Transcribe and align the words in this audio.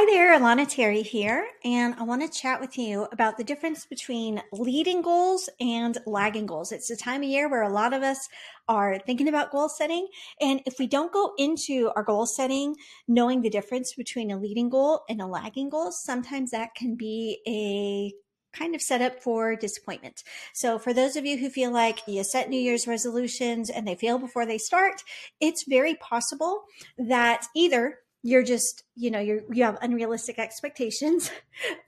Hi 0.00 0.06
there, 0.06 0.40
Alana 0.40 0.66
Terry 0.66 1.02
here, 1.02 1.46
and 1.62 1.94
I 1.98 2.04
want 2.04 2.22
to 2.22 2.40
chat 2.40 2.58
with 2.58 2.78
you 2.78 3.06
about 3.12 3.36
the 3.36 3.44
difference 3.44 3.84
between 3.84 4.42
leading 4.50 5.02
goals 5.02 5.50
and 5.60 5.98
lagging 6.06 6.46
goals. 6.46 6.72
It's 6.72 6.88
a 6.88 6.96
time 6.96 7.22
of 7.22 7.28
year 7.28 7.50
where 7.50 7.64
a 7.64 7.68
lot 7.68 7.92
of 7.92 8.02
us 8.02 8.26
are 8.66 8.98
thinking 8.98 9.28
about 9.28 9.50
goal 9.50 9.68
setting, 9.68 10.08
and 10.40 10.62
if 10.64 10.78
we 10.78 10.86
don't 10.86 11.12
go 11.12 11.34
into 11.36 11.90
our 11.96 12.02
goal 12.02 12.24
setting 12.24 12.76
knowing 13.08 13.42
the 13.42 13.50
difference 13.50 13.92
between 13.92 14.30
a 14.30 14.38
leading 14.38 14.70
goal 14.70 15.02
and 15.10 15.20
a 15.20 15.26
lagging 15.26 15.68
goal, 15.68 15.92
sometimes 15.92 16.52
that 16.52 16.74
can 16.74 16.96
be 16.96 17.42
a 17.46 18.56
kind 18.58 18.74
of 18.74 18.80
set 18.80 19.02
up 19.02 19.22
for 19.22 19.54
disappointment. 19.54 20.24
So 20.54 20.78
for 20.78 20.94
those 20.94 21.16
of 21.16 21.26
you 21.26 21.36
who 21.36 21.50
feel 21.50 21.72
like 21.72 22.00
you 22.08 22.24
set 22.24 22.48
New 22.48 22.58
Year's 22.58 22.86
resolutions 22.86 23.68
and 23.68 23.86
they 23.86 23.96
fail 23.96 24.18
before 24.18 24.46
they 24.46 24.56
start, 24.56 25.04
it's 25.42 25.66
very 25.68 25.94
possible 25.96 26.62
that 26.96 27.44
either 27.54 27.98
you're 28.22 28.42
just 28.42 28.84
you 28.96 29.10
know 29.10 29.18
you 29.18 29.42
you 29.50 29.64
have 29.64 29.78
unrealistic 29.82 30.38
expectations. 30.38 31.30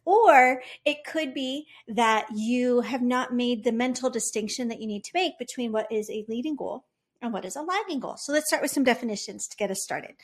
Or 0.05 0.61
it 0.85 1.05
could 1.07 1.33
be 1.33 1.69
that 1.87 2.27
you 2.35 2.81
have 2.81 3.01
not 3.01 3.33
made 3.33 3.65
the 3.65 3.73
mental 3.73 4.11
distinction 4.11 4.69
that 4.69 4.81
you 4.81 4.87
need 4.87 5.05
to 5.05 5.13
make 5.15 5.39
between 5.39 5.73
what 5.73 5.91
is 5.91 6.11
a 6.11 6.27
leading 6.29 6.57
goal 6.57 6.85
and 7.23 7.33
what 7.33 7.45
is 7.45 7.57
a 7.57 7.63
lagging 7.63 8.01
goal. 8.01 8.17
So 8.17 8.33
let's 8.33 8.49
start 8.49 8.63
with 8.63 8.73
some 8.73 8.85
definitions 8.85 9.47
to 9.47 9.57
get 9.57 9.71
us 9.71 9.83
started. 9.83 10.17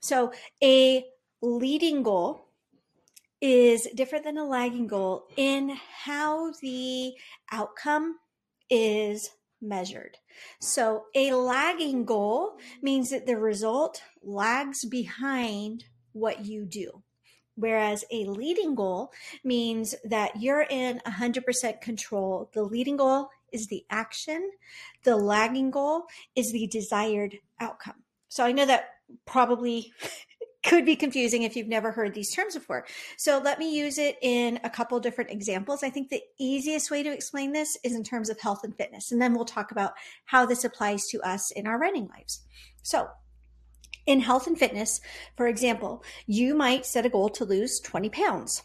So 0.00 0.32
a 0.62 1.04
leading 1.40 2.02
goal 2.02 2.48
is 3.40 3.88
different 3.94 4.24
than 4.24 4.36
a 4.36 4.44
lagging 4.44 4.88
goal 4.88 5.28
in 5.36 5.78
how 6.04 6.52
the 6.60 7.14
outcome 7.52 8.18
is 8.68 9.30
measured. 9.68 10.18
So 10.60 11.04
a 11.14 11.32
lagging 11.32 12.04
goal 12.04 12.58
means 12.82 13.10
that 13.10 13.26
the 13.26 13.36
result 13.36 14.02
lags 14.22 14.84
behind 14.84 15.84
what 16.12 16.44
you 16.44 16.64
do. 16.64 17.02
Whereas 17.56 18.04
a 18.10 18.24
leading 18.24 18.74
goal 18.74 19.12
means 19.44 19.94
that 20.04 20.40
you're 20.40 20.66
in 20.68 21.00
100% 21.06 21.80
control. 21.80 22.50
The 22.52 22.64
leading 22.64 22.96
goal 22.96 23.28
is 23.52 23.68
the 23.68 23.84
action, 23.88 24.50
the 25.04 25.16
lagging 25.16 25.70
goal 25.70 26.06
is 26.34 26.50
the 26.50 26.66
desired 26.66 27.38
outcome. 27.60 28.02
So 28.28 28.44
I 28.44 28.50
know 28.50 28.66
that 28.66 28.88
probably 29.26 29.92
could 30.64 30.84
be 30.84 30.96
confusing 30.96 31.42
if 31.42 31.54
you've 31.54 31.68
never 31.68 31.92
heard 31.92 32.14
these 32.14 32.34
terms 32.34 32.54
before. 32.54 32.86
So 33.16 33.38
let 33.38 33.58
me 33.58 33.76
use 33.76 33.98
it 33.98 34.16
in 34.22 34.58
a 34.64 34.70
couple 34.70 34.98
different 34.98 35.30
examples. 35.30 35.82
I 35.82 35.90
think 35.90 36.08
the 36.08 36.22
easiest 36.38 36.90
way 36.90 37.02
to 37.02 37.12
explain 37.12 37.52
this 37.52 37.76
is 37.84 37.94
in 37.94 38.02
terms 38.02 38.30
of 38.30 38.40
health 38.40 38.64
and 38.64 38.76
fitness. 38.76 39.12
And 39.12 39.20
then 39.20 39.34
we'll 39.34 39.44
talk 39.44 39.70
about 39.70 39.92
how 40.24 40.46
this 40.46 40.64
applies 40.64 41.04
to 41.10 41.20
us 41.20 41.50
in 41.50 41.66
our 41.66 41.78
running 41.78 42.08
lives. 42.08 42.42
So 42.82 43.08
in 44.06 44.20
health 44.20 44.46
and 44.46 44.58
fitness, 44.58 45.00
for 45.36 45.46
example, 45.46 46.02
you 46.26 46.54
might 46.54 46.86
set 46.86 47.06
a 47.06 47.10
goal 47.10 47.28
to 47.30 47.44
lose 47.44 47.80
20 47.80 48.08
pounds. 48.10 48.62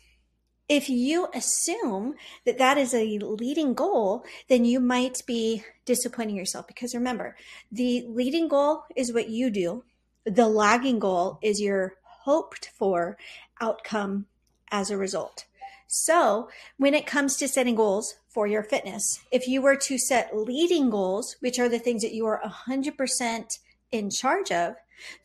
If 0.67 0.87
you 0.87 1.27
assume 1.33 2.13
that 2.45 2.59
that 2.59 2.77
is 2.77 2.93
a 2.93 3.17
leading 3.19 3.73
goal, 3.73 4.23
then 4.49 4.65
you 4.65 4.79
might 4.79 5.17
be 5.25 5.63
disappointing 5.85 6.35
yourself 6.35 6.67
because 6.67 6.93
remember, 6.93 7.35
the 7.71 8.05
leading 8.07 8.47
goal 8.47 8.83
is 8.95 9.11
what 9.11 9.29
you 9.29 9.49
do 9.49 9.83
the 10.25 10.47
lagging 10.47 10.99
goal 10.99 11.39
is 11.41 11.61
your 11.61 11.95
hoped 12.03 12.69
for 12.77 13.17
outcome 13.61 14.25
as 14.71 14.89
a 14.89 14.97
result. 14.97 15.45
So, 15.87 16.49
when 16.77 16.93
it 16.93 17.07
comes 17.07 17.35
to 17.37 17.47
setting 17.47 17.73
goals 17.73 18.15
for 18.27 18.45
your 18.45 18.61
fitness, 18.61 19.21
if 19.31 19.47
you 19.47 19.61
were 19.61 19.75
to 19.77 19.97
set 19.97 20.37
leading 20.37 20.91
goals, 20.91 21.35
which 21.39 21.57
are 21.57 21.69
the 21.69 21.79
things 21.79 22.03
that 22.03 22.13
you 22.13 22.27
are 22.27 22.39
100% 22.45 23.59
in 23.91 24.09
charge 24.11 24.51
of, 24.51 24.75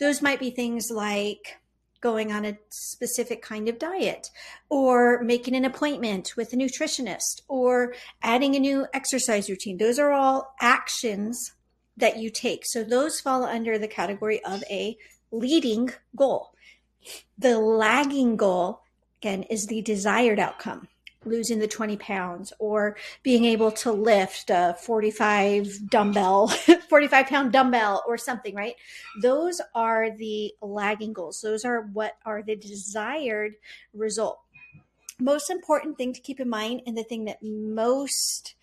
those 0.01 0.23
might 0.23 0.41
be 0.41 0.51
things 0.51 0.91
like 0.91 1.59
going 2.01 2.33
on 2.33 2.45
a 2.45 2.59
specific 2.71 3.43
kind 3.43 3.69
of 3.69 3.79
diet 3.79 4.31
or 4.69 5.23
making 5.23 5.55
an 5.55 5.65
appointment 5.65 6.35
with 6.37 6.53
a 6.53 6.57
nutritionist 6.57 7.43
or 7.49 7.95
adding 8.23 8.55
a 8.55 8.61
new 8.61 8.87
exercise 8.93 9.49
routine. 9.49 9.79
Those 9.79 9.99
are 9.99 10.13
all 10.13 10.55
actions 10.61 11.53
that 11.97 12.19
you 12.19 12.31
take. 12.31 12.65
So 12.67 12.83
those 12.83 13.21
fall 13.21 13.45
under 13.45 13.79
the 13.79 13.89
category 13.89 14.43
of 14.45 14.63
a 14.71 14.97
leading 15.31 15.91
goal. 16.17 16.55
The 17.39 17.59
lagging 17.59 18.37
goal, 18.37 18.83
again, 19.21 19.43
is 19.45 19.67
the 19.67 19.83
desired 19.83 20.39
outcome 20.39 20.89
losing 21.27 21.59
the 21.59 21.67
20 21.67 21.97
pounds 21.97 22.53
or 22.59 22.97
being 23.23 23.45
able 23.45 23.71
to 23.71 23.93
lift 23.93 24.51
a 24.51 24.77
45 24.83 25.89
dumbbell 25.89 26.49
45 26.89 27.27
pound 27.27 27.53
dumbbell 27.53 28.03
or 28.07 28.19
something 28.19 28.55
right 28.55 28.75
those 29.23 29.61
are 29.75 30.11
the 30.17 30.53
lagging 30.61 31.13
goals 31.13 31.41
those 31.41 31.65
are 31.65 31.83
what 31.93 32.19
are 32.25 32.43
the 32.43 32.57
desired 32.57 33.55
result 33.93 34.41
most 35.19 35.51
important 35.51 35.97
thing 35.97 36.13
to 36.13 36.21
keep 36.21 36.41
in 36.41 36.49
mind 36.49 36.83
and 36.87 36.97
the 36.97 37.05
thing 37.05 37.25
that 37.25 37.43
most 37.43 38.55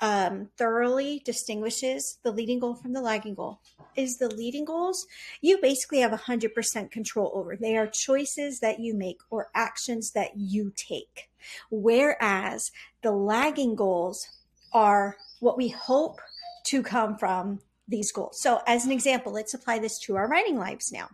um, 0.00 0.48
thoroughly 0.56 1.22
distinguishes 1.24 2.18
the 2.22 2.32
leading 2.32 2.60
goal 2.60 2.74
from 2.74 2.92
the 2.92 3.00
lagging 3.00 3.34
goal. 3.34 3.60
Is 3.96 4.18
the 4.18 4.28
leading 4.28 4.64
goals 4.64 5.06
you 5.40 5.58
basically 5.60 6.00
have 6.00 6.12
100% 6.12 6.90
control 6.90 7.32
over. 7.34 7.56
They 7.56 7.76
are 7.76 7.88
choices 7.88 8.60
that 8.60 8.78
you 8.78 8.94
make 8.94 9.18
or 9.30 9.50
actions 9.54 10.12
that 10.12 10.36
you 10.36 10.72
take. 10.76 11.30
Whereas 11.70 12.70
the 13.02 13.10
lagging 13.10 13.74
goals 13.74 14.28
are 14.72 15.16
what 15.40 15.56
we 15.56 15.68
hope 15.68 16.20
to 16.66 16.82
come 16.82 17.16
from 17.16 17.60
these 17.88 18.12
goals. 18.12 18.40
So 18.40 18.60
as 18.66 18.84
an 18.84 18.92
example 18.92 19.32
let's 19.32 19.54
apply 19.54 19.78
this 19.78 19.98
to 20.00 20.16
our 20.16 20.28
writing 20.28 20.58
lives 20.58 20.92
now. 20.92 21.08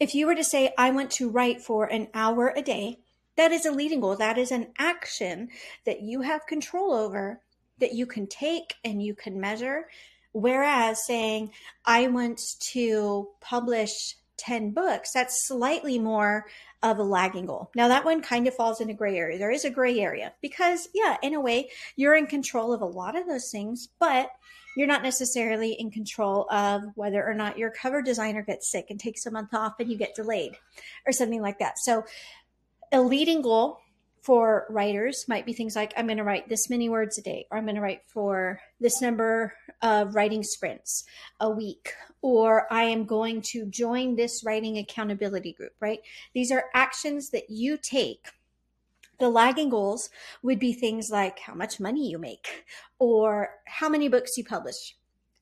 If 0.00 0.14
you 0.14 0.26
were 0.26 0.34
to 0.34 0.44
say 0.44 0.72
i 0.76 0.90
want 0.90 1.10
to 1.12 1.30
write 1.30 1.62
for 1.62 1.86
an 1.86 2.08
hour 2.12 2.52
a 2.56 2.62
day 2.62 2.98
that 3.38 3.52
is 3.52 3.64
a 3.64 3.72
leading 3.72 4.00
goal. 4.00 4.16
That 4.16 4.36
is 4.36 4.50
an 4.50 4.66
action 4.78 5.48
that 5.86 6.02
you 6.02 6.20
have 6.20 6.46
control 6.46 6.92
over 6.92 7.40
that 7.78 7.94
you 7.94 8.04
can 8.04 8.26
take 8.26 8.74
and 8.84 9.00
you 9.02 9.14
can 9.14 9.40
measure. 9.40 9.88
Whereas 10.32 11.06
saying, 11.06 11.52
I 11.86 12.08
want 12.08 12.40
to 12.72 13.28
publish 13.40 14.16
10 14.36 14.72
books, 14.72 15.12
that's 15.12 15.46
slightly 15.46 15.98
more 15.98 16.46
of 16.82 16.98
a 16.98 17.02
lagging 17.02 17.46
goal. 17.46 17.70
Now, 17.74 17.88
that 17.88 18.04
one 18.04 18.22
kind 18.22 18.46
of 18.46 18.54
falls 18.54 18.80
in 18.80 18.90
a 18.90 18.94
gray 18.94 19.16
area. 19.16 19.38
There 19.38 19.50
is 19.50 19.64
a 19.64 19.70
gray 19.70 20.00
area 20.00 20.32
because, 20.42 20.88
yeah, 20.92 21.16
in 21.22 21.34
a 21.34 21.40
way, 21.40 21.70
you're 21.96 22.16
in 22.16 22.26
control 22.26 22.72
of 22.72 22.82
a 22.82 22.86
lot 22.86 23.16
of 23.16 23.26
those 23.26 23.50
things, 23.50 23.88
but 24.00 24.30
you're 24.76 24.86
not 24.86 25.02
necessarily 25.02 25.72
in 25.72 25.90
control 25.90 26.48
of 26.50 26.82
whether 26.94 27.24
or 27.24 27.34
not 27.34 27.58
your 27.58 27.70
cover 27.70 28.02
designer 28.02 28.42
gets 28.42 28.70
sick 28.70 28.86
and 28.90 29.00
takes 29.00 29.26
a 29.26 29.30
month 29.30 29.54
off 29.54 29.74
and 29.80 29.90
you 29.90 29.96
get 29.96 30.14
delayed 30.14 30.56
or 31.06 31.12
something 31.12 31.42
like 31.42 31.58
that. 31.60 31.78
So, 31.78 32.04
a 32.92 33.00
leading 33.00 33.42
goal 33.42 33.80
for 34.20 34.66
writers 34.68 35.24
might 35.28 35.46
be 35.46 35.52
things 35.52 35.74
like 35.74 35.94
I'm 35.96 36.06
going 36.06 36.18
to 36.18 36.24
write 36.24 36.48
this 36.48 36.68
many 36.68 36.88
words 36.88 37.16
a 37.16 37.22
day, 37.22 37.46
or 37.50 37.56
I'm 37.56 37.64
going 37.64 37.76
to 37.76 37.80
write 37.80 38.02
for 38.06 38.60
this 38.80 39.00
number 39.00 39.54
of 39.80 40.14
writing 40.14 40.42
sprints 40.42 41.04
a 41.40 41.48
week, 41.48 41.92
or 42.20 42.70
I 42.70 42.82
am 42.84 43.06
going 43.06 43.40
to 43.52 43.64
join 43.66 44.16
this 44.16 44.42
writing 44.44 44.76
accountability 44.76 45.52
group, 45.52 45.72
right? 45.80 46.00
These 46.34 46.50
are 46.52 46.64
actions 46.74 47.30
that 47.30 47.48
you 47.48 47.78
take. 47.78 48.28
The 49.18 49.30
lagging 49.30 49.70
goals 49.70 50.10
would 50.42 50.58
be 50.58 50.72
things 50.72 51.10
like 51.10 51.38
how 51.38 51.54
much 51.54 51.80
money 51.80 52.10
you 52.10 52.18
make, 52.18 52.66
or 52.98 53.50
how 53.66 53.88
many 53.88 54.08
books 54.08 54.36
you 54.36 54.44
publish, 54.44 54.94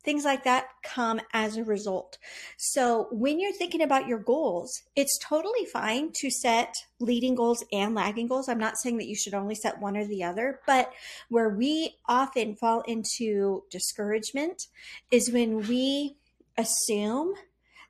things 0.06 0.25
like 0.25 0.44
that 0.44 0.69
come 0.83 1.21
as 1.34 1.56
a 1.59 1.65
result. 1.65 2.17
So 2.56 3.09
when 3.11 3.39
you're 3.39 3.53
thinking 3.53 3.83
about 3.83 4.06
your 4.06 4.21
goals, 4.21 4.84
it's 4.94 5.19
totally 5.19 5.67
fine 5.67 6.12
to 6.21 6.31
set 6.31 6.75
leading 7.00 7.34
goals 7.34 7.62
and 7.72 7.94
lagging 7.94 8.28
goals. 8.28 8.49
I'm 8.49 8.56
not 8.56 8.78
saying 8.78 8.97
that 8.99 9.09
you 9.09 9.16
should 9.16 9.34
only 9.34 9.56
set 9.56 9.81
one 9.81 9.97
or 9.97 10.06
the 10.06 10.25
other, 10.25 10.61
but 10.66 10.93
where 11.28 11.50
we 11.50 11.97
often 12.06 12.55
fall 12.55 12.81
into 12.83 13.65
discouragement 13.71 14.69
is 15.11 15.31
when 15.31 15.66
we 15.66 16.16
assume 16.56 17.34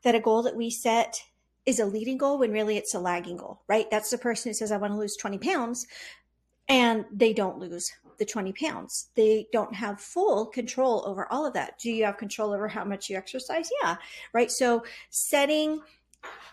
that 0.02 0.14
a 0.14 0.20
goal 0.20 0.42
that 0.42 0.56
we 0.56 0.70
set 0.70 1.22
is 1.66 1.78
a 1.78 1.86
leading 1.86 2.16
goal 2.16 2.38
when 2.38 2.50
really 2.50 2.78
it's 2.78 2.94
a 2.94 2.98
lagging 2.98 3.36
goal, 3.36 3.60
right? 3.68 3.90
That's 3.90 4.10
the 4.10 4.18
person 4.18 4.50
who 4.50 4.54
says, 4.54 4.72
I 4.72 4.78
want 4.78 4.94
to 4.94 4.98
lose 4.98 5.16
20 5.16 5.38
pounds 5.38 5.86
and 6.68 7.04
they 7.12 7.32
don't 7.32 7.58
lose 7.58 7.90
the 8.18 8.24
20 8.24 8.52
pounds. 8.52 9.08
They 9.14 9.48
don't 9.52 9.74
have 9.74 10.00
full 10.00 10.46
control 10.46 11.04
over 11.06 11.30
all 11.30 11.46
of 11.46 11.54
that. 11.54 11.78
Do 11.78 11.90
you 11.90 12.04
have 12.04 12.18
control 12.18 12.52
over 12.52 12.68
how 12.68 12.84
much 12.84 13.10
you 13.10 13.16
exercise? 13.16 13.70
Yeah. 13.82 13.96
Right. 14.32 14.50
So 14.50 14.84
setting 15.10 15.80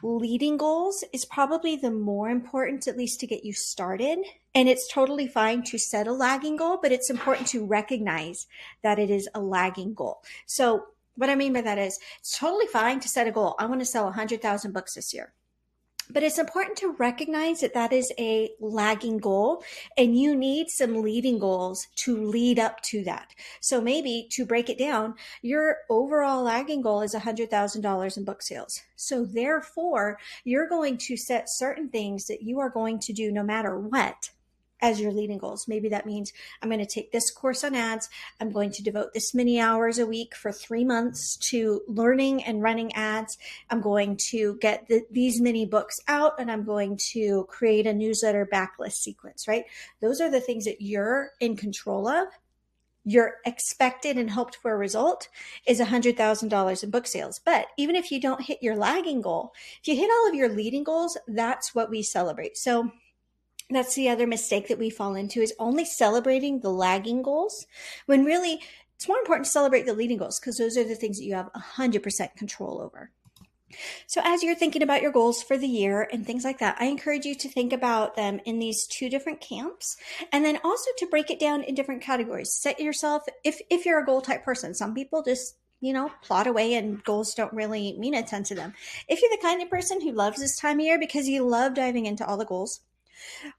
leading 0.02 0.58
goals 0.58 1.04
is 1.14 1.26
probably 1.26 1.76
the 1.76 1.92
more 1.92 2.30
important, 2.30 2.88
at 2.88 2.98
least 2.98 3.20
to 3.22 3.28
get 3.28 3.46
you 3.46 3.54
started. 3.54 4.20
And 4.54 4.70
it's 4.70 4.92
totally 4.92 5.28
fine 5.28 5.64
to 5.64 5.78
set 5.78 6.08
a 6.08 6.14
lagging 6.14 6.58
goal, 6.58 6.78
but 6.82 6.92
it's 6.92 7.10
important 7.10 7.48
to 7.50 7.66
recognize 7.66 8.46
that 8.84 9.00
it 9.00 9.10
is 9.10 9.30
a 9.34 9.42
lagging 9.42 9.94
goal. 9.94 10.22
So 10.46 10.86
what 11.16 11.30
I 11.30 11.36
mean 11.36 11.54
by 11.54 11.62
that 11.62 11.78
is 11.78 12.00
it's 12.20 12.38
totally 12.38 12.68
fine 12.68 13.00
to 13.00 13.08
set 13.08 13.28
a 13.28 13.32
goal. 13.32 13.56
I 13.60 13.66
want 13.66 13.82
to 13.82 13.86
sell 13.86 14.06
100,000 14.06 14.72
books 14.72 14.96
this 14.96 15.14
year. 15.14 15.34
But 16.10 16.24
it's 16.24 16.40
important 16.40 16.78
to 16.78 16.94
recognize 16.94 17.62
that 17.62 17.74
that 17.74 17.94
is 17.94 18.12
a 18.20 18.52
lagging 18.60 19.18
goal 19.18 19.64
and 19.98 20.18
you 20.18 20.36
need 20.36 20.70
some 20.70 21.02
leading 21.02 21.40
goals 21.40 21.88
to 21.96 22.16
lead 22.18 22.60
up 22.60 22.82
to 22.82 23.04
that. 23.04 23.34
So 23.62 23.82
maybe 23.82 24.28
to 24.32 24.46
break 24.46 24.70
it 24.70 24.78
down, 24.78 25.16
your 25.42 25.78
overall 25.90 26.44
lagging 26.44 26.82
goal 26.82 27.02
is 27.02 27.16
$100,000 27.16 28.18
in 28.18 28.24
book 28.24 28.42
sales. 28.42 28.82
So 28.96 29.26
therefore, 29.26 30.18
you're 30.44 30.70
going 30.70 30.98
to 30.98 31.18
set 31.18 31.50
certain 31.50 31.90
things 31.90 32.28
that 32.28 32.42
you 32.42 32.60
are 32.60 32.70
going 32.70 33.00
to 33.00 33.14
do 33.14 33.32
no 33.32 33.44
matter 33.44 33.78
what 33.78 34.30
as 34.84 35.00
your 35.00 35.14
leading 35.14 35.38
goals. 35.38 35.66
Maybe 35.68 35.88
that 35.90 36.06
means 36.06 36.34
I'm 36.62 36.70
going 36.70 36.86
to 36.86 36.86
take 36.86 37.12
this 37.12 37.32
course 37.32 37.64
on 37.64 37.74
ads. 37.74 38.10
I'm 38.42 38.52
going 38.52 38.70
to 38.74 38.84
devote 38.84 39.14
this 39.14 39.34
many 39.34 39.60
hours 39.60 39.98
a 39.98 40.06
week 40.06 40.36
for 40.36 40.52
three 40.52 40.84
months 40.84 41.38
to 41.52 41.82
learning 41.88 42.44
and 42.44 42.62
running 42.62 42.94
ads. 42.94 43.38
I'm 43.70 43.80
going 43.80 44.20
to 44.32 44.58
get 44.58 44.86
the, 44.90 45.04
these 45.10 45.40
many 45.40 45.66
books 45.66 46.02
out 46.10 46.34
and 46.38 46.52
I'm 46.52 46.66
going 46.66 47.00
to 47.14 47.46
create 47.50 47.88
a 47.88 47.94
newsletter 47.94 48.46
backlist 48.46 48.96
sequence, 48.96 49.48
right? 49.48 49.64
Those 50.02 50.20
are 50.20 50.30
the 50.30 50.42
things 50.42 50.66
that 50.66 50.82
you're 50.82 51.32
in 51.40 51.56
control 51.56 52.08
of. 52.08 52.28
Your 53.06 53.36
expected 53.46 54.18
and 54.18 54.32
hoped 54.32 54.58
for 54.58 54.78
result 54.78 55.30
is 55.66 55.80
$100,000 55.80 56.84
in 56.84 56.90
book 56.90 57.08
sales. 57.08 57.40
But 57.44 57.68
even 57.78 57.96
if 57.96 58.12
you 58.12 58.20
don't 58.20 58.42
hit 58.42 58.62
your 58.62 58.76
lagging 58.76 59.22
goal, 59.22 59.54
if 59.82 59.88
you 59.88 59.96
hit 59.96 60.10
all 60.10 60.30
of 60.30 60.36
your 60.36 60.50
leading 60.50 60.84
goals, 60.84 61.18
that's 61.28 61.74
what 61.74 61.90
we 61.90 62.02
celebrate. 62.02 62.58
So 62.58 62.92
that's 63.70 63.96
the 63.96 64.10
other 64.10 64.28
mistake 64.28 64.68
that 64.68 64.80
we 64.80 64.90
fall 64.90 65.16
into 65.16 65.42
is 65.42 65.54
only 65.60 65.86
celebrating 65.86 66.60
the 66.60 66.70
lagging 66.70 67.22
goals 67.22 67.66
when 68.06 68.26
really 68.26 68.62
it's 68.96 69.08
more 69.08 69.18
important 69.18 69.46
to 69.46 69.52
celebrate 69.52 69.86
the 69.86 69.94
leading 69.94 70.18
goals 70.18 70.40
because 70.40 70.58
those 70.58 70.78
are 70.78 70.84
the 70.84 70.96
things 70.96 71.18
that 71.18 71.26
you 71.26 71.36
have 71.36 71.52
100% 71.54 72.36
control 72.36 72.82
over. 72.82 73.12
So, 74.06 74.22
as 74.24 74.44
you're 74.44 74.56
thinking 74.56 74.84
about 74.84 75.02
your 75.02 75.12
goals 75.12 75.42
for 75.42 75.58
the 75.58 75.68
year 75.68 76.08
and 76.12 76.26
things 76.26 76.44
like 76.44 76.60
that, 76.60 76.78
I 76.80 76.86
encourage 76.86 77.26
you 77.26 77.34
to 77.36 77.50
think 77.50 77.74
about 77.74 78.16
them 78.16 78.40
in 78.46 78.60
these 78.60 78.86
two 78.86 79.10
different 79.10 79.42
camps 79.42 79.98
and 80.32 80.46
then 80.46 80.60
also 80.64 80.92
to 81.00 81.08
break 81.08 81.32
it 81.32 81.40
down 81.40 81.64
in 81.64 81.74
different 81.74 82.04
categories. 82.04 82.54
Set 82.54 82.80
yourself, 82.80 83.24
if, 83.44 83.60
if 83.72 83.86
you're 83.86 84.00
a 84.00 84.06
goal 84.06 84.22
type 84.22 84.44
person, 84.44 84.76
some 84.76 84.94
people 84.94 85.24
just 85.24 85.56
you 85.84 85.92
know, 85.92 86.10
plot 86.22 86.48
away 86.48 86.76
and 86.76 87.04
goals 87.04 87.36
don't 87.36 87.52
really 87.52 87.98
mean 88.00 88.14
a 88.14 88.24
ton 88.24 88.42
to 88.42 88.56
them. 88.56 88.74
If 89.10 89.22
you're 89.22 89.32
the 89.32 89.46
kind 89.46 89.62
of 89.62 89.70
person 89.70 90.00
who 90.00 90.14
loves 90.14 90.40
this 90.40 90.58
time 90.58 90.80
of 90.80 90.86
year 90.86 90.98
because 90.98 91.28
you 91.28 91.46
love 91.46 91.74
diving 91.74 92.06
into 92.06 92.26
all 92.26 92.38
the 92.38 92.46
goals, 92.46 92.80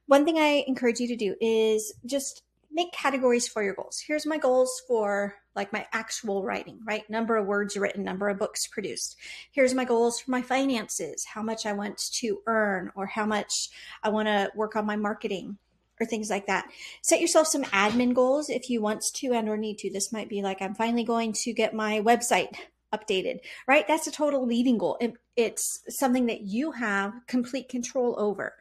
one 0.06 0.24
thing 0.24 0.38
I 0.38 0.64
encourage 0.66 1.00
you 1.00 1.08
to 1.08 1.16
do 1.16 1.34
is 1.40 1.92
just 2.06 2.42
make 2.74 2.92
categories 2.92 3.46
for 3.46 3.62
your 3.62 3.74
goals. 3.74 4.02
Here's 4.04 4.26
my 4.26 4.36
goals 4.36 4.82
for 4.88 5.36
like 5.54 5.72
my 5.72 5.86
actual 5.92 6.42
writing, 6.42 6.80
right? 6.84 7.08
Number 7.08 7.36
of 7.36 7.46
words 7.46 7.76
written, 7.76 8.02
number 8.02 8.28
of 8.28 8.38
books 8.38 8.66
produced. 8.66 9.16
Here's 9.52 9.74
my 9.74 9.84
goals 9.84 10.20
for 10.20 10.32
my 10.32 10.42
finances, 10.42 11.24
how 11.24 11.42
much 11.42 11.66
I 11.66 11.72
want 11.72 11.98
to 12.14 12.40
earn 12.46 12.90
or 12.96 13.06
how 13.06 13.26
much 13.26 13.70
I 14.02 14.08
want 14.08 14.26
to 14.26 14.50
work 14.56 14.74
on 14.74 14.86
my 14.86 14.96
marketing 14.96 15.56
or 16.00 16.06
things 16.06 16.28
like 16.28 16.46
that. 16.48 16.66
Set 17.02 17.20
yourself 17.20 17.46
some 17.46 17.62
admin 17.64 18.14
goals 18.14 18.50
if 18.50 18.68
you 18.68 18.82
want 18.82 19.04
to 19.14 19.32
and 19.32 19.48
or 19.48 19.56
need 19.56 19.78
to. 19.78 19.92
This 19.92 20.12
might 20.12 20.28
be 20.28 20.42
like 20.42 20.60
I'm 20.60 20.74
finally 20.74 21.04
going 21.04 21.32
to 21.32 21.52
get 21.52 21.72
my 21.72 22.00
website 22.00 22.56
updated, 22.92 23.38
right? 23.68 23.86
That's 23.86 24.08
a 24.08 24.12
total 24.12 24.44
leading 24.44 24.78
goal. 24.78 24.98
It's 25.36 25.82
something 25.88 26.26
that 26.26 26.42
you 26.42 26.72
have 26.72 27.12
complete 27.26 27.68
control 27.68 28.14
over. 28.18 28.54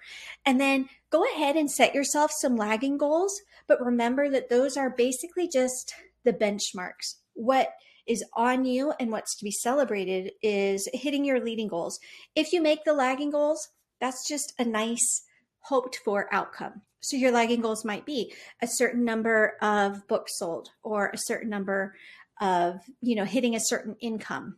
And 0.46 0.60
then 0.60 0.90
go 1.10 1.24
ahead 1.24 1.56
and 1.56 1.70
set 1.70 1.94
yourself 1.94 2.32
some 2.32 2.56
lagging 2.56 2.98
goals, 2.98 3.42
but 3.68 3.84
remember 3.84 4.30
that 4.30 4.50
those 4.50 4.78
are 4.78 4.90
basically 4.90 5.48
just 5.48 5.94
the 6.24 6.34
benchmarks. 6.34 7.16
What 7.34 7.70
is 8.06 8.24
on 8.34 8.66
you 8.66 8.94
and 9.00 9.12
what's 9.12 9.36
to 9.38 9.46
be 9.46 9.52
celebrated 9.52 10.32
is 10.42 10.90
hitting 10.94 11.24
your 11.24 11.40
leading 11.40 11.68
goals. 11.68 12.00
If 12.36 12.52
you 12.52 12.62
make 12.62 12.84
the 12.84 12.94
lagging 12.94 13.32
goals, 13.32 13.70
that's 14.02 14.28
just 14.28 14.54
a 14.60 14.66
nice 14.66 15.24
hoped 15.60 16.00
for 16.04 16.28
outcome. 16.34 16.82
So 17.00 17.18
your 17.18 17.32
lagging 17.32 17.62
goals 17.62 17.86
might 17.86 18.06
be 18.06 18.34
a 18.62 18.68
certain 18.68 19.06
number 19.06 19.58
of 19.62 20.08
books 20.08 20.38
sold 20.38 20.70
or 20.84 21.08
a 21.10 21.18
certain 21.18 21.50
number 21.50 21.96
of 22.42 22.82
you 23.02 23.16
know 23.16 23.26
hitting 23.26 23.56
a 23.56 23.60
certain 23.60 23.96
income 24.02 24.58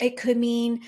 it 0.00 0.16
could 0.16 0.36
mean 0.36 0.82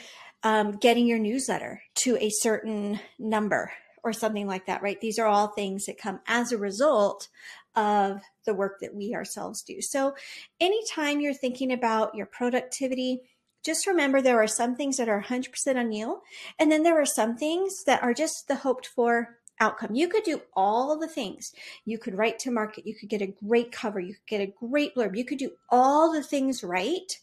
um, 0.45 0.73
getting 0.73 1.07
your 1.07 1.19
newsletter 1.19 1.83
to 1.97 2.17
a 2.19 2.31
certain 2.31 3.01
number 3.19 3.73
or 4.05 4.13
something 4.13 4.47
like 4.47 4.67
that 4.67 4.83
right 4.83 5.01
these 5.01 5.19
are 5.19 5.27
all 5.27 5.49
things 5.49 5.87
that 5.87 5.99
come 5.99 6.21
as 6.27 6.53
a 6.53 6.59
result 6.59 7.29
of 7.75 8.21
the 8.47 8.55
work 8.55 8.79
that 8.81 8.95
we 8.95 9.15
ourselves 9.15 9.63
do 9.63 9.81
so 9.81 10.15
anytime 10.61 11.21
you're 11.21 11.35
thinking 11.35 11.73
about 11.73 12.15
your 12.15 12.27
productivity 12.27 13.21
just 13.65 13.87
remember 13.87 14.21
there 14.21 14.43
are 14.43 14.47
some 14.47 14.77
things 14.77 14.99
that 14.99 15.09
are 15.09 15.23
100% 15.23 15.77
on 15.77 15.91
you 15.91 16.21
and 16.59 16.71
then 16.71 16.83
there 16.83 17.01
are 17.01 17.07
some 17.07 17.37
things 17.37 17.83
that 17.85 18.03
are 18.03 18.15
just 18.15 18.47
the 18.47 18.57
hoped 18.57 18.87
for 18.87 19.39
outcome. 19.61 19.95
You 19.95 20.09
could 20.09 20.25
do 20.25 20.43
all 20.55 20.99
the 20.99 21.09
things. 21.09 21.53
You 21.85 21.99
could 21.99 22.17
write 22.17 22.39
to 22.41 22.51
market. 22.51 22.87
You 22.87 22.95
could 22.95 23.09
get 23.09 23.23
a 23.23 23.35
great 23.47 23.73
cover. 23.73 24.01
You 24.01 24.15
could 24.15 24.27
get 24.27 24.41
a 24.41 24.53
great 24.67 24.95
blurb. 24.95 25.17
You 25.17 25.25
could 25.25 25.39
do 25.39 25.53
all 25.71 26.13
the 26.13 26.23
things 26.23 26.63
right. 26.65 27.19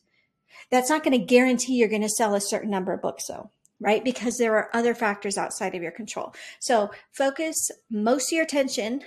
That's 0.69 0.89
not 0.89 1.03
going 1.03 1.19
to 1.19 1.25
guarantee 1.25 1.75
you're 1.75 1.87
going 1.87 2.01
to 2.01 2.09
sell 2.09 2.35
a 2.35 2.41
certain 2.41 2.69
number 2.69 2.93
of 2.93 3.01
books 3.01 3.27
though, 3.27 3.51
right? 3.79 4.03
Because 4.03 4.37
there 4.37 4.55
are 4.55 4.69
other 4.73 4.95
factors 4.95 5.37
outside 5.37 5.75
of 5.75 5.81
your 5.81 5.91
control. 5.91 6.33
So 6.59 6.91
focus 7.11 7.71
most 7.89 8.31
of 8.31 8.35
your 8.35 8.43
attention 8.43 9.01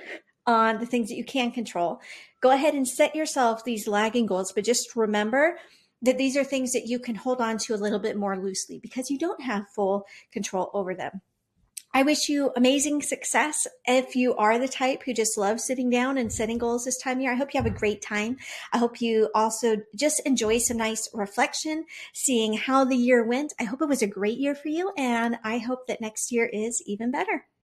on 0.46 0.78
the 0.78 0.86
things 0.86 1.08
that 1.08 1.16
you 1.16 1.24
can 1.24 1.50
control. 1.50 2.00
Go 2.40 2.50
ahead 2.50 2.74
and 2.74 2.86
set 2.86 3.14
yourself 3.14 3.64
these 3.64 3.88
lagging 3.88 4.26
goals, 4.26 4.52
but 4.52 4.64
just 4.64 4.94
remember 4.94 5.58
that 6.02 6.18
these 6.18 6.36
are 6.36 6.44
things 6.44 6.72
that 6.72 6.86
you 6.86 6.98
can 6.98 7.14
hold 7.14 7.40
on 7.40 7.56
to 7.56 7.74
a 7.74 7.76
little 7.76 7.98
bit 7.98 8.16
more 8.16 8.36
loosely 8.36 8.78
because 8.78 9.10
you 9.10 9.18
don't 9.18 9.40
have 9.40 9.64
full 9.74 10.04
control 10.32 10.70
over 10.74 10.94
them. 10.94 11.22
I 11.96 12.02
wish 12.02 12.28
you 12.28 12.50
amazing 12.56 13.02
success. 13.02 13.68
If 13.84 14.16
you 14.16 14.34
are 14.34 14.58
the 14.58 14.66
type 14.66 15.04
who 15.04 15.14
just 15.14 15.38
loves 15.38 15.64
sitting 15.64 15.90
down 15.90 16.18
and 16.18 16.32
setting 16.32 16.58
goals 16.58 16.84
this 16.84 16.98
time 16.98 17.18
of 17.18 17.22
year, 17.22 17.30
I 17.30 17.36
hope 17.36 17.54
you 17.54 17.58
have 17.62 17.72
a 17.72 17.78
great 17.78 18.02
time. 18.02 18.36
I 18.72 18.78
hope 18.78 19.00
you 19.00 19.30
also 19.32 19.76
just 19.94 20.20
enjoy 20.26 20.58
some 20.58 20.76
nice 20.76 21.08
reflection, 21.14 21.84
seeing 22.12 22.54
how 22.54 22.84
the 22.84 22.96
year 22.96 23.24
went. 23.24 23.52
I 23.60 23.64
hope 23.64 23.80
it 23.80 23.88
was 23.88 24.02
a 24.02 24.08
great 24.08 24.38
year 24.38 24.56
for 24.56 24.70
you, 24.70 24.92
and 24.98 25.38
I 25.44 25.58
hope 25.58 25.86
that 25.86 26.00
next 26.00 26.32
year 26.32 26.46
is 26.46 26.82
even 26.84 27.12
better. 27.12 27.44